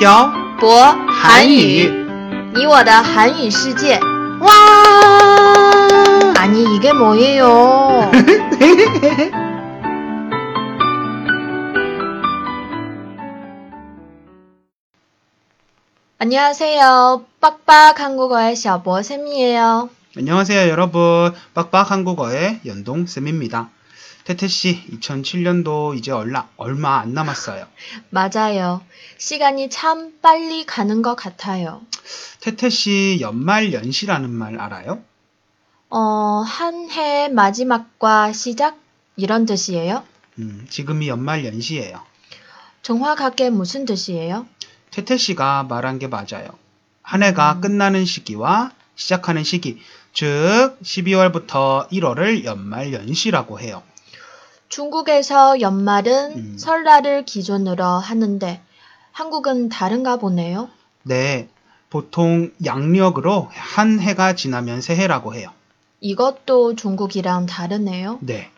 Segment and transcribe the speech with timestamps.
[0.00, 1.88] 漂博韩语，
[2.54, 3.98] 你我的韩语世界。
[4.40, 4.50] 哇！
[6.36, 8.10] 아니 이게 뭐예요?
[16.18, 17.24] 안녕하세요.
[17.40, 19.90] 빡빡 한국어의 小博 쌤이에요.
[20.16, 23.68] 안녕하세요 여러분 빡빡 한국어의 연동 쌤입니다.
[24.23, 27.65] 태태 씨 2007년도 이제 얼마 얼마 안 남았어요.
[28.09, 28.81] 맞아요.
[29.17, 31.81] 시간이 참 빨리 가는 것 같아요.
[32.39, 35.01] 태태 씨 연말 연시라는 말 알아요?
[35.89, 38.77] 어, 한 해 마지막과 시작
[39.15, 40.03] 이런 뜻이에요?
[40.39, 42.01] 음, 지금이 연말 연시예요.
[42.81, 44.45] 정확하게 무슨 뜻이에요?
[44.91, 46.49] 태태 씨가 말한 게 맞아요.
[47.01, 47.61] 한 해가 음.
[47.61, 49.79] 끝나는 시기와 시작하는 시기,
[50.13, 53.83] 즉 12월부터 1월을 연말 연시라고 해요.
[54.71, 56.57] 중국에서 연말은 음.
[56.57, 58.61] 설날을 기준으로 하는데
[59.11, 60.69] 한국은 다른가 보네요.
[61.03, 61.49] 네,
[61.89, 65.51] 보통 양력으로 한 해가 지나면 새해라고 해요.
[65.99, 68.17] 이것도 중국이랑 다르네요.
[68.21, 68.49] 네.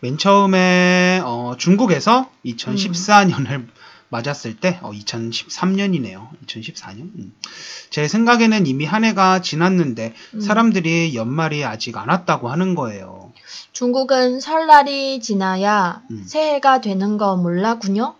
[0.00, 3.66] 맨 처음에 어, 중국에서 2014년을
[4.10, 6.28] 맞았을 때 어, 2013년이네요.
[6.46, 7.00] 2014년.
[7.00, 7.32] 음.
[7.90, 10.40] 제 생각에는 이미 한 해가 지났는데 음.
[10.40, 13.27] 사람들이 연말이 아직 안 왔다고 하는 거예요.
[13.72, 16.24] 중국은 설날이 지나야 음.
[16.26, 18.14] 새해가 되는 거 몰랐군요.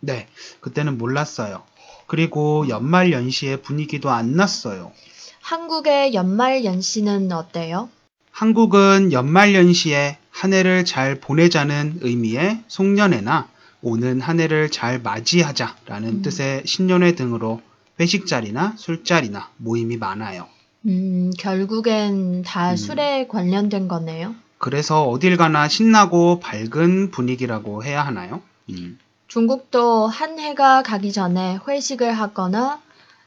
[0.00, 0.26] 네.
[0.60, 1.62] 그때는 몰랐어요.
[2.06, 4.92] 그리고 연말 연시의 분위기도 안 났어요.
[5.40, 7.88] 한국의 연말 연시는 어때요?
[8.30, 13.48] 한국은 연말 연시에 한 해를 잘 보내자는 의미의 송년회나
[13.82, 16.22] 오는 한 해를 잘 맞이하자라는 음.
[16.22, 17.60] 뜻의 신년회 등으로
[18.00, 20.46] 회식 자리나 술자리나 모임이 많아요.
[20.86, 22.76] 음, 결국엔 다 음.
[22.76, 24.34] 술에 관련된 거네요.
[24.58, 28.42] 그래서 어딜 가나 신나고 밝은 분위기라고 해야 하나요?
[28.70, 28.98] 음.
[29.28, 32.80] 중국도 한 해가 가기 전에 회식을 하거나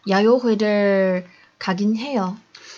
[0.09, 1.25] 야요회를
[1.59, 2.37] 가긴 해요.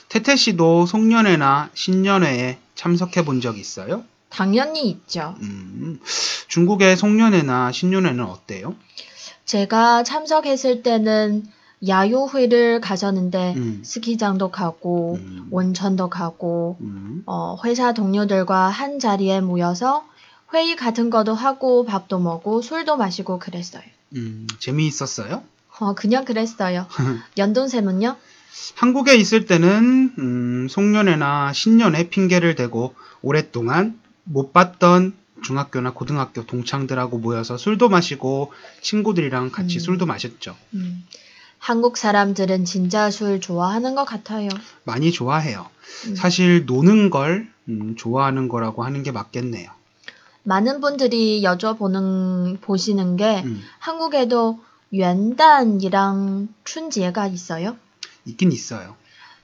[0.09, 4.03] 태태 씨도 송년회나 신년회에 참석해 본 적 있어요?
[4.29, 5.35] 당연히 있죠.
[5.41, 6.00] 음.
[6.47, 8.75] 중국의 송년회나 신년회는 어때요?
[9.45, 11.45] 제가 참석했을 때는
[11.88, 13.81] 야요회를 가셨는데 음.
[13.83, 15.47] 스키장도 가고 음.
[15.51, 17.02] 온천도 가고 음.
[17.25, 20.06] 어, 회사 동료들과 한 자리에 모여서
[20.53, 23.84] 회의 같은 것도 하고 밥도 먹고 술도 마시고 그랬어요.
[24.16, 25.44] 음, 재미있었어요?
[25.79, 26.85] 어, 그냥 그랬어요.
[27.38, 28.16] 연돈쌤은요?
[28.75, 35.13] 한국에 있을 때는 음, 송년회나 신년회 핑계를 대고 오랫동안 못 봤던
[35.44, 39.79] 중학교나 고등학교 동창들하고 모여서 술도 마시고 친구들이랑 같이 음.
[39.79, 40.56] 술도 마셨죠.
[40.75, 41.03] 음,
[41.63, 44.50] 한국 사람들은 진짜 술 좋아하는 것 같아요.
[44.84, 45.66] 많이 좋아해요.
[46.07, 46.13] 음.
[46.13, 49.72] 사실 노는 걸 음, 좋아하는 거라고 하는 게 맞겠네요.
[50.44, 57.78] 많은 분들이 여쭤보는 보시는 게 음, 한국에도元旦이랑 춘지가 있어요?
[58.25, 58.97] 있긴 있어요.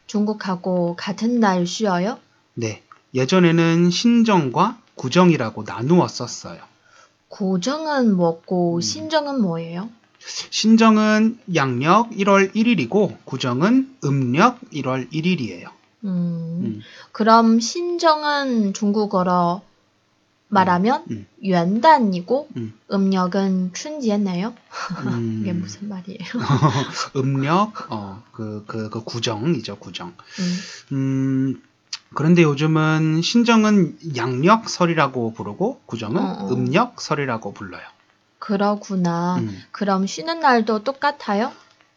[0.05, 2.19] 중국하고 같은 날 쉬어요?
[2.53, 2.83] 네.
[3.13, 6.59] 예전에는 신정과 구정이라고 나누었었어요.
[7.29, 8.81] 고정은 뭐고 음.
[8.81, 9.89] 신정은 뭐예요?
[10.19, 15.69] 신정은 양력 1월 1일이고 구정은 음력 1월 1일이에요.
[16.05, 16.09] 음,
[16.63, 16.81] 음,
[17.11, 19.61] 그럼 신정은 중국어로
[20.49, 22.73] 말하면 음.元旦이고 음.
[22.91, 24.53] 음력은 춘지였네요.
[25.05, 25.39] 음.
[25.41, 26.19] 이게 무슨 말이에요?
[27.15, 30.13] 음력, 어, 그, 그, 그 구정이죠, 구정.
[30.39, 31.61] 음, 음,
[32.15, 36.53] 그런데 요즘은 신정은 양력설이라고 부르고 구정은 어, 어.
[36.53, 37.83] 음력설이라고 불러요.
[38.53, 39.37] 그러구나.
[39.37, 39.61] 음.
[39.71, 41.51] 그럼 쉬는 날도 똑같아요?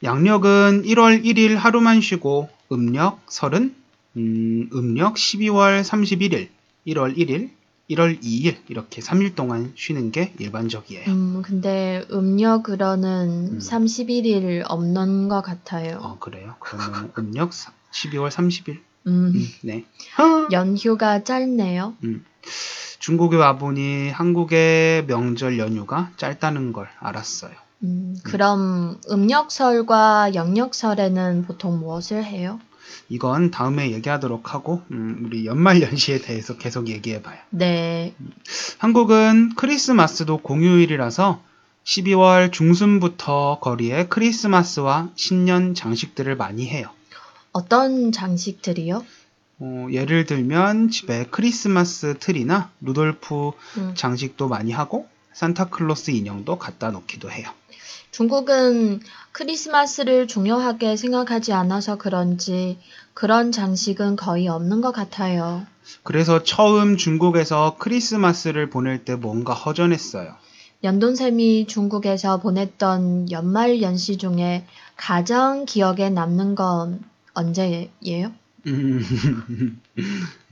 [0.05, 3.75] 양력은 1월 1일 하루만 쉬고 음력설은
[4.19, 6.49] 음, 음력 12월 31일,
[6.89, 7.51] 1월 1일,
[7.91, 11.05] 1월 2일 이렇게 3일 동안 쉬는 게 일반적이에요.
[11.09, 13.59] 음, 근데 음력으로는 음.
[13.59, 16.01] 31일 없는 것 같아요.
[16.03, 16.57] 어, 그래요?
[16.61, 18.79] 그러면 음력 사- 12월 30일?
[19.07, 19.85] 음, 음, 네.
[20.53, 21.95] 연휴가 짧네요.
[22.05, 22.25] 음.
[22.99, 27.53] 중국에 와보니 한국의 명절 연휴가 짧다는 걸 알았어요.
[27.83, 32.61] 음, 그럼 음력설과 영력설에는 보통 무엇을 해요?
[33.09, 37.39] 이건 다음에 얘기하도록 하고, 음, 우리 연말 연시에 대해서 계속 얘기해봐요.
[37.51, 38.15] 네,
[38.79, 41.43] 한국은 크리스마스도 공휴일이라서
[41.85, 46.89] 12월 중순부터 거리에 크리스마스와 신년 장식들을 많이 해요.
[47.53, 49.05] 어떤 장식들이요?
[49.61, 57.31] 어, 예를 들면 집에 크리스마스 트리나 루돌프 음, 장식도 많이 하고 산타클로스 인형도 갖다 놓기도
[57.31, 57.49] 해요.
[58.11, 59.01] 중국은
[59.33, 62.79] 크리스마스를 중요하게 생각하지 않아서 그런지
[63.15, 65.67] 그런 장식은 거의 없는 것 같아요.
[66.03, 70.35] 그래서 처음 중국에서 크리스마스를 보낼 때 뭔가 허전했어요.
[70.85, 74.67] 연돈쌤이 중국에서 보냈던 연말 연시 중에
[74.97, 77.01] 가장 기억에 남는 건
[77.35, 78.33] 언제예요?
[78.67, 79.03] 음,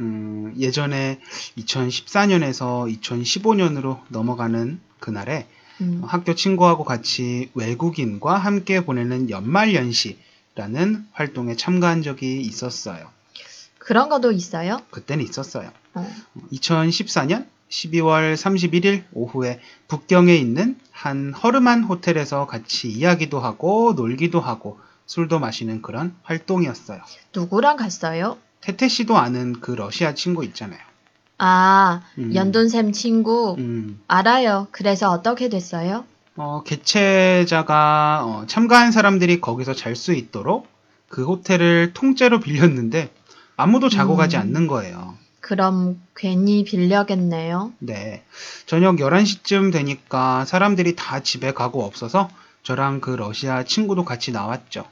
[0.01, 1.21] 음, 예전에
[1.59, 5.47] 2014년에서 2015년으로 넘어가는 그날에
[5.81, 13.09] 음, 학교 친구하고 같이 외국인과 함께 보내는 연말연시라는 활동에 참가한 적이 있었어요.
[13.79, 14.79] 그런 것도 있어요?
[14.91, 15.71] 그때는 있었어요.
[15.95, 16.07] 어,
[16.53, 24.79] 2014년 12월 31일 오후에 북경에 있는 한 허름한 호텔에서 같이 이야기도 하고 놀기도 하고
[25.11, 27.01] 술도 마시는 그런 활동이었어요.
[27.35, 28.39] 누구랑 갔어요?
[28.61, 30.79] 태태 씨도 아는 그 러시아 친구 있잖아요.
[31.39, 32.33] 아, 음.
[32.33, 33.57] 연돈쌤 친구.
[33.59, 34.69] 음, 알아요.
[34.71, 36.05] 그래서 어떻게 됐어요?
[36.37, 40.69] 어, 개최자가 어, 참가한 사람들이 거기서 잘 수 있도록
[41.09, 43.11] 그 호텔을 통째로 빌렸는데
[43.57, 44.17] 아무도 자고 음.
[44.17, 45.17] 가지 않는 거예요.
[45.41, 47.73] 그럼 괜히 빌려겠네요.
[47.81, 48.23] 네.
[48.67, 52.29] 저녁 11시쯤 되니까 사람들이 다 집에 가고 없어서
[52.63, 54.85] 저랑 그 러시아 친구도 같이 나왔죠.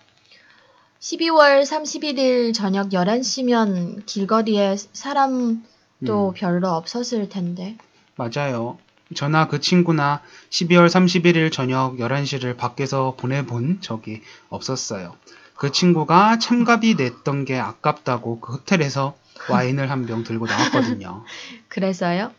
[1.00, 5.59] 12월 31일 저녁 11시면 길거리에 사람도
[6.03, 6.33] 음.
[6.35, 7.77] 별로 없었을 텐데.
[8.17, 8.79] 맞아요.
[9.15, 15.15] 저나 그 친구나 12월 31일 저녁 11시를 밖에서 보내본 적이 없었어요.
[15.55, 19.17] 그 친구가 참가비 냈던 게 아깝다고 그 호텔에서
[19.50, 21.25] 와인을 한 병 들고 나왔거든요.
[21.69, 22.33] 그래서요?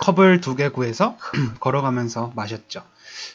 [0.00, 1.16] 컵을 두 개 구해서
[1.60, 2.82] 걸어가면서 마셨죠.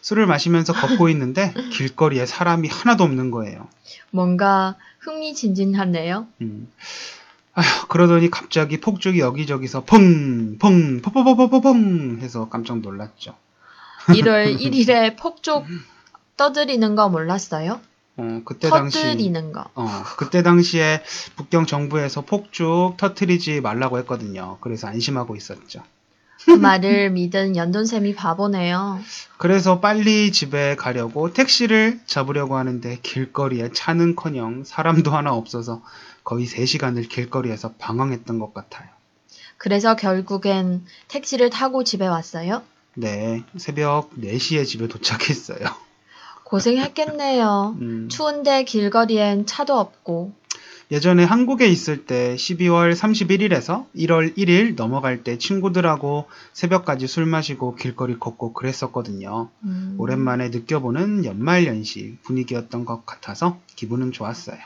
[0.01, 3.68] 술을 마시면서 걷고 있는데 길거리에 사람이 하나도 없는 거예요.
[4.12, 6.27] 뭔가 흥미진진하네요.
[6.41, 6.71] 음.
[7.53, 13.35] 아휴, 그러더니 갑자기 폭죽이 여기저기서 펑, 펑, 펑펑펑펑펑 해서 깜짝 놀랐죠.
[14.07, 15.65] 1월 1일에 폭죽
[16.38, 17.81] 떠들이는 거 몰랐어요?
[18.18, 19.65] 어, 그때 당시, 터뜨리는 거.
[19.75, 21.03] 어, 그때 당시에
[21.35, 24.57] 북경 정부에서 폭죽 터트리지 말라고 했거든요.
[24.62, 25.81] 그래서 안심하고 있었죠.
[26.47, 28.99] 그 말을 믿은 연돈쌤이 바보네요.
[29.38, 35.83] 그래서 빨리 집에 가려고 택시를 잡으려고 하는데 길거리에 차는커녕 사람도 하나 없어서
[36.23, 38.88] 거의 3시간을 길거리에서 방황했던 것 같아요.
[39.57, 42.61] 그래서 결국엔 택시를 타고 집에 왔어요?
[42.94, 45.59] 네, 새벽 4시에 집에 도착했어요.
[46.45, 47.75] 고생했겠네요.
[47.81, 50.31] 음, 추운데 길거리엔 차도 없고.
[50.89, 58.17] 예전에 한국에 있을 때 12월 31일에서 1월 1일 넘어갈 때 친구들하고 새벽까지 술 마시고 길거리
[58.17, 59.49] 걷고 그랬었거든요.
[59.63, 64.57] 음, 오랜만에 느껴보는 연말연시 분위기였던 것 같아서 기분은 좋았어요.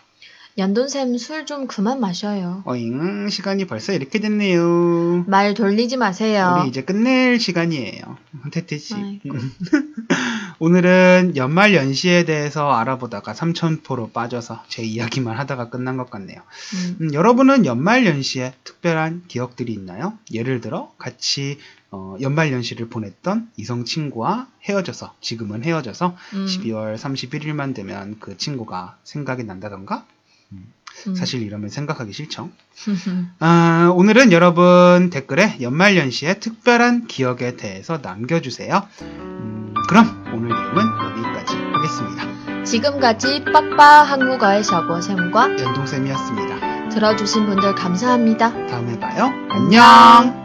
[0.57, 2.62] 연돈쌤 술 좀 그만 마셔요.
[2.65, 5.23] 어잉, 시간이 벌써 이렇게 됐네요.
[5.25, 6.57] 말 돌리지 마세요.
[6.59, 8.18] 우리 이제 끝낼 시간이에요.
[8.51, 9.21] 태태씨.
[10.62, 16.40] 오늘은 연말 연시에 대해서 알아보다가 삼천포로 빠져서 제 이야기만 하다가 끝난 것 같네요.
[16.75, 20.13] 음, 음, 여러분은 연말 연시에 특별한 기억들이 있나요?
[20.31, 21.58] 예를 들어 같이
[21.90, 29.00] 어, 연말 연시를 보냈던 이성 친구와 헤어져서 지금은 헤어져서 음, 12월 31일만 되면 그 친구가
[29.04, 30.06] 생각이 난다던가?
[30.52, 30.72] 음.
[31.16, 32.52] 사실 이러면 생각하기 싫죠.
[33.40, 38.88] 아, 오늘은 여러분 댓글에 연말연시의 특별한 기억에 대해서 남겨주세요.
[39.02, 42.63] 음, 그럼 오늘 내용은 여기까지 하겠습니다.
[42.63, 46.89] 지금까지 빡빡 한국어의 샤고쌤과 연동쌤이었습니다.
[46.89, 48.68] 들어주신 분들 감사합니다.
[48.68, 49.31] 다음에 봐요.
[49.50, 50.41] 안녕!